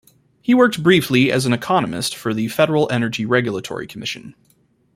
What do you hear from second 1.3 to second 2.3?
as an economist